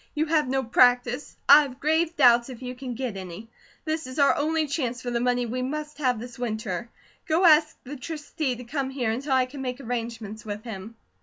[0.15, 3.51] You have no practice; I have grave doubts if you can get any;
[3.85, 6.89] this is our only chance for the money we must have this winter.
[7.27, 10.95] Go ask the Trustee to come here until I can make arrangements with him."